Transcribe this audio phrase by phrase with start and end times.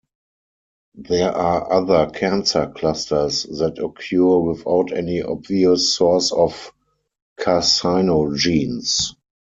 [0.97, 6.71] There are other cancer clusters that occur without any obvious source of
[7.39, 9.13] carcinogens.